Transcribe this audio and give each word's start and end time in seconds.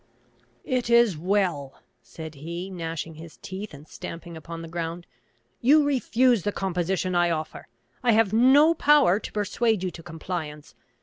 "It 0.63 0.89
is 0.89 1.15
well!" 1.15 1.79
said 2.01 2.33
he, 2.33 2.71
gnashing 2.71 3.13
his 3.13 3.37
teeth, 3.37 3.71
and 3.71 3.87
stamping 3.87 4.35
upon 4.35 4.63
the 4.63 4.67
ground. 4.67 5.05
"You 5.61 5.83
refuse 5.85 6.41
the 6.41 6.51
composition 6.51 7.13
I 7.13 7.29
offer! 7.29 7.67
I 8.01 8.13
have 8.13 8.33
no 8.33 8.73
power 8.73 9.19
to 9.19 9.31
persuade 9.31 9.83
you 9.83 9.91
to 9.91 10.01
compliance! 10.01 10.73